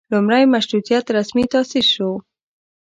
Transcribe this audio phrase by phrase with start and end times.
[0.11, 2.11] لومړۍ مشروطیت رسمي تاسیس شو.